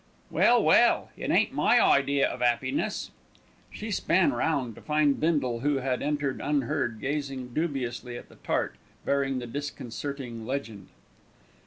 [0.31, 3.11] "Well, well, it ain't my idea of 'appiness."
[3.71, 8.77] She span round to find Bindle, who had entered unheard, gazing dubiously at the tart
[9.05, 10.87] bearing the disconcerting legend.